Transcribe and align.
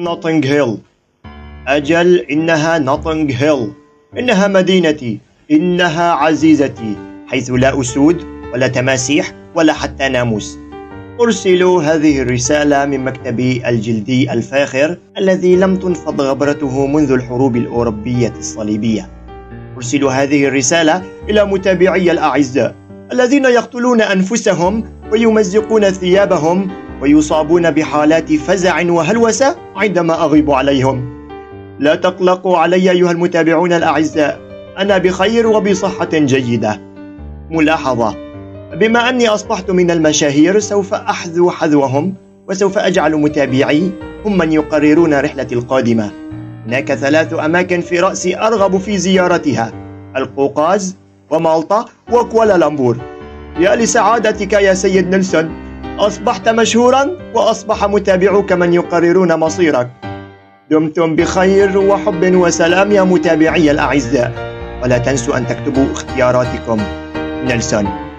نوتنغ 0.00 0.46
هيل 0.46 0.76
أجل 1.68 2.18
إنها 2.18 2.78
نوتنغ 2.78 3.32
هيل 3.32 3.72
إنها 4.18 4.48
مدينتي. 4.48 5.18
إنها 5.50 6.12
عزيزتي. 6.12 6.96
حيث 7.28 7.50
لا 7.50 7.80
أسود 7.80 8.24
ولا 8.54 8.68
تماسيح 8.68 9.32
ولا 9.54 9.72
حتى 9.72 10.08
ناموس. 10.08 10.58
أرسل 11.20 11.62
هذه 11.62 12.22
الرسالة 12.22 12.86
من 12.86 13.04
مكتبي 13.04 13.68
الجلدي 13.68 14.32
الفاخر 14.32 14.98
الذي 15.18 15.56
لم 15.56 15.76
تنفض 15.76 16.20
غبرته 16.20 16.86
منذ 16.86 17.12
الحروب 17.12 17.56
الأوروبية 17.56 18.32
الصليبية. 18.38 19.08
أرسل 19.76 20.04
هذه 20.04 20.44
الرسالة 20.44 21.02
إلى 21.28 21.44
متابعي 21.44 22.10
الأعزاء 22.10 22.74
الذين 23.12 23.44
يقتلون 23.44 24.00
أنفسهم 24.00 24.84
ويمزقون 25.12 25.90
ثيابهم 25.90 26.70
ويصابون 27.00 27.70
بحالات 27.70 28.32
فزع 28.32 28.90
وهلوسة 28.90 29.56
عندما 29.76 30.24
أغيب 30.24 30.50
عليهم. 30.50 31.20
لا 31.78 31.94
تقلقوا 31.94 32.58
علي 32.58 32.90
أيها 32.90 33.10
المتابعون 33.10 33.72
الأعزاء. 33.72 34.40
أنا 34.78 34.98
بخير 34.98 35.46
وبصحة 35.46 36.08
جيدة. 36.12 36.80
ملاحظة. 37.50 38.16
بما 38.74 39.08
أني 39.08 39.28
أصبحت 39.28 39.70
من 39.70 39.90
المشاهير 39.90 40.58
سوف 40.58 40.94
أحذو 40.94 41.50
حذوهم 41.50 42.14
وسوف 42.48 42.78
أجعل 42.78 43.16
متابعي 43.16 43.90
هم 44.24 44.38
من 44.38 44.52
يقررون 44.52 45.14
رحلتي 45.14 45.54
القادمة. 45.54 46.10
هناك 46.66 46.94
ثلاث 46.94 47.34
أماكن 47.34 47.80
في 47.80 48.00
رأسي 48.00 48.38
أرغب 48.38 48.78
في 48.78 48.98
زيارتها. 48.98 49.72
القوقاز 50.16 50.96
ومالطا 51.30 51.84
وكوالالمبور. 52.12 52.96
يا 53.58 53.76
لسعادتك 53.76 54.52
يا 54.52 54.74
سيد 54.74 55.08
نيلسون. 55.08 55.69
أصبحت 56.00 56.48
مشهورا 56.48 57.16
وأصبح 57.34 57.84
متابعوك 57.84 58.52
من 58.52 58.74
يقررون 58.74 59.34
مصيرك. 59.34 59.88
دمتم 60.70 61.16
بخير 61.16 61.78
وحب 61.78 62.34
وسلام 62.34 62.92
يا 62.92 63.02
متابعي 63.02 63.70
الأعزاء. 63.70 64.32
ولا 64.82 64.98
تنسوا 64.98 65.36
أن 65.36 65.46
تكتبوا 65.46 65.92
اختياراتكم. 65.92 66.80
نيلسون 67.44 68.09